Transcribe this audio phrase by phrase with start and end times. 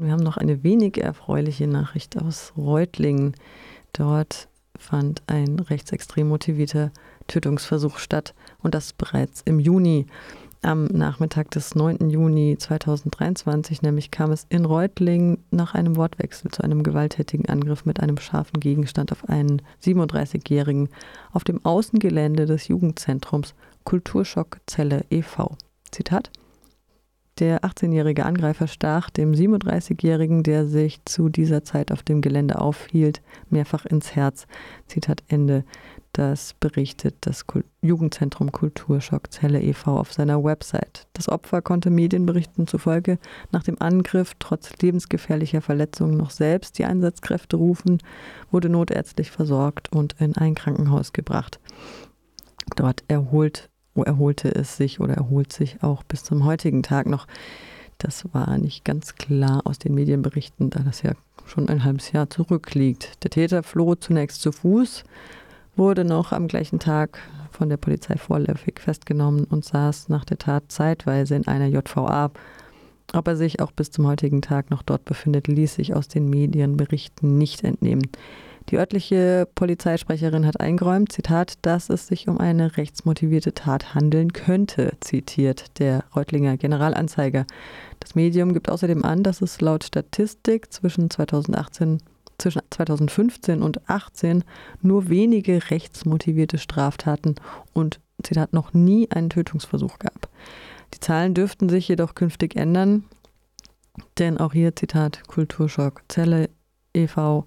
[0.00, 3.34] Wir haben noch eine wenig erfreuliche Nachricht aus Reutlingen.
[3.92, 6.90] Dort fand ein rechtsextrem motivierter
[7.26, 10.06] Tötungsversuch statt und das bereits im Juni.
[10.62, 12.08] Am Nachmittag des 9.
[12.08, 18.00] Juni 2023 nämlich kam es in Reutlingen nach einem Wortwechsel zu einem gewalttätigen Angriff mit
[18.00, 20.88] einem scharfen Gegenstand auf einen 37-Jährigen
[21.30, 23.54] auf dem Außengelände des Jugendzentrums
[23.84, 25.58] Kulturschock Zelle e.V.
[25.90, 26.30] Zitat
[27.40, 33.22] der 18-jährige Angreifer stach dem 37-jährigen, der sich zu dieser Zeit auf dem Gelände aufhielt,
[33.48, 34.46] mehrfach ins Herz.
[34.86, 35.64] Zitat Ende.
[36.12, 37.44] Das berichtet das
[37.82, 39.96] Jugendzentrum Kulturschock Zelle e.V.
[39.96, 41.06] auf seiner Website.
[41.12, 43.18] Das Opfer konnte Medienberichten zufolge
[43.52, 47.98] nach dem Angriff trotz lebensgefährlicher Verletzungen noch selbst die Einsatzkräfte rufen,
[48.50, 51.60] wurde notärztlich versorgt und in ein Krankenhaus gebracht.
[52.76, 53.70] Dort erholt
[54.02, 57.26] erholte es sich oder erholt sich auch bis zum heutigen Tag noch.
[57.98, 61.12] Das war nicht ganz klar aus den Medienberichten, da das ja
[61.46, 63.22] schon ein halbes Jahr zurückliegt.
[63.22, 65.04] Der Täter floh zunächst zu Fuß,
[65.76, 67.18] wurde noch am gleichen Tag
[67.50, 72.30] von der Polizei vorläufig festgenommen und saß nach der Tat zeitweise in einer JVA.
[73.12, 76.30] Ob er sich auch bis zum heutigen Tag noch dort befindet, ließ sich aus den
[76.30, 78.08] Medienberichten nicht entnehmen.
[78.70, 84.92] Die örtliche Polizeisprecherin hat eingeräumt, Zitat, dass es sich um eine rechtsmotivierte Tat handeln könnte,
[85.00, 87.46] zitiert der Reutlinger Generalanzeiger.
[87.98, 91.98] Das Medium gibt außerdem an, dass es laut Statistik zwischen 2018
[92.38, 94.44] zwischen 2015 und 2018
[94.82, 97.34] nur wenige rechtsmotivierte Straftaten
[97.74, 100.28] und Zitat noch nie einen Tötungsversuch gab.
[100.94, 103.04] Die Zahlen dürften sich jedoch künftig ändern,
[104.18, 106.48] denn auch hier Zitat Kulturschock Zelle
[106.94, 107.46] e.V.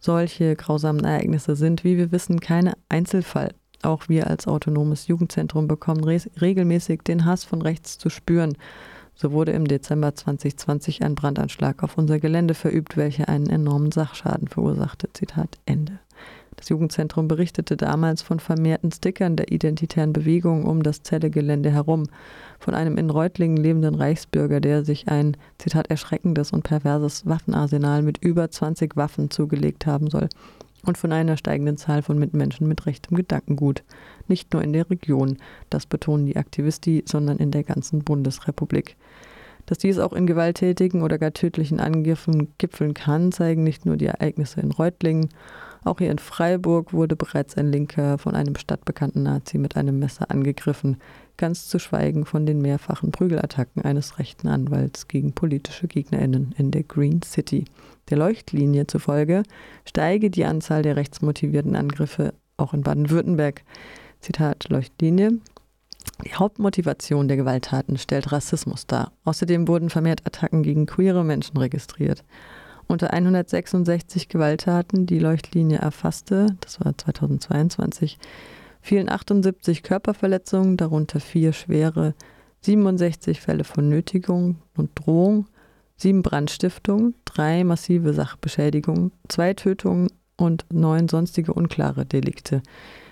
[0.00, 3.54] Solche grausamen Ereignisse sind, wie wir wissen, keine Einzelfall.
[3.82, 8.56] Auch wir als autonomes Jugendzentrum bekommen re regelmäßig den Hass von rechts zu spüren.
[9.14, 14.48] So wurde im Dezember 2020 ein Brandanschlag auf unser Gelände verübt, welcher einen enormen Sachschaden
[14.48, 15.08] verursachte.
[15.12, 15.98] Zitat Ende.
[16.58, 22.08] Das Jugendzentrum berichtete damals von vermehrten Stickern der identitären Bewegung um das Zellegelände herum,
[22.58, 28.18] von einem in Reutlingen lebenden Reichsbürger, der sich ein, Zitat, erschreckendes und perverses Waffenarsenal mit
[28.18, 30.28] über 20 Waffen zugelegt haben soll
[30.84, 33.84] und von einer steigenden Zahl von Mitmenschen mit rechtem Gedankengut.
[34.26, 35.38] Nicht nur in der Region,
[35.70, 38.96] das betonen die Aktivisti, sondern in der ganzen Bundesrepublik.
[39.68, 44.06] Dass dies auch in gewalttätigen oder gar tödlichen Angriffen gipfeln kann, zeigen nicht nur die
[44.06, 45.28] Ereignisse in Reutlingen,
[45.84, 50.30] auch hier in Freiburg wurde bereits ein Linker von einem stadtbekannten Nazi mit einem Messer
[50.30, 50.96] angegriffen,
[51.36, 56.82] ganz zu schweigen von den mehrfachen Prügelattacken eines rechten Anwalts gegen politische Gegnerinnen in der
[56.82, 57.66] Green City.
[58.08, 59.42] Der Leuchtlinie zufolge
[59.84, 63.62] steige die Anzahl der rechtsmotivierten Angriffe auch in Baden-Württemberg.
[64.20, 65.38] Zitat Leuchtlinie.
[66.24, 69.12] Die Hauptmotivation der Gewalttaten stellt Rassismus dar.
[69.24, 72.24] Außerdem wurden vermehrt Attacken gegen queere Menschen registriert.
[72.86, 78.18] Unter 166 Gewalttaten, die Leuchtlinie erfasste, das war 2022,
[78.80, 82.14] fielen 78 Körperverletzungen, darunter vier schwere,
[82.62, 85.46] 67 Fälle von Nötigung und Drohung,
[85.96, 92.62] sieben Brandstiftungen, drei massive Sachbeschädigungen, zwei Tötungen und neun sonstige unklare Delikte.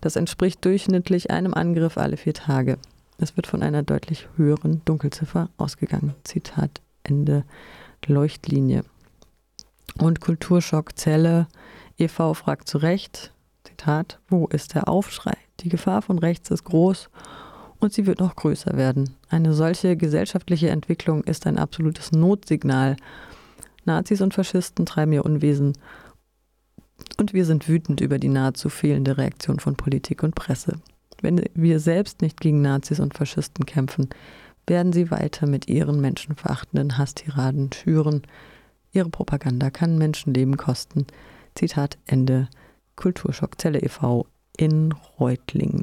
[0.00, 2.78] Das entspricht durchschnittlich einem Angriff alle vier Tage.
[3.18, 6.14] Es wird von einer deutlich höheren Dunkelziffer ausgegangen.
[6.24, 7.44] Zitat Ende
[8.06, 8.82] Leuchtlinie.
[9.98, 11.48] Und Kulturschock Zelle
[11.98, 12.34] e.V.
[12.34, 13.32] fragt zu Recht,
[13.64, 15.36] Zitat, wo ist der Aufschrei?
[15.60, 17.10] Die Gefahr von rechts ist groß
[17.78, 19.16] und sie wird noch größer werden.
[19.28, 22.96] Eine solche gesellschaftliche Entwicklung ist ein absolutes Notsignal.
[23.84, 25.76] Nazis und Faschisten treiben ihr Unwesen
[27.18, 30.78] und wir sind wütend über die nahezu fehlende Reaktion von Politik und Presse.
[31.20, 34.08] Wenn wir selbst nicht gegen Nazis und Faschisten kämpfen,
[34.66, 38.22] werden sie weiter mit ihren menschenverachtenden Hasstiraden schüren,
[38.92, 41.06] Ihre Propaganda kann Menschenleben kosten.
[41.54, 42.48] Zitat Ende.
[42.96, 44.26] Kulturschock Zelle e.V.
[44.56, 45.78] in Reutlingen.